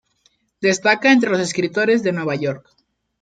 Destaca 0.61 1.11
entre 1.11 1.29
los 1.29 1.39
escritores 1.39 2.01
de 2.01 2.11
Nueva 2.11 2.33
York. 2.33 2.67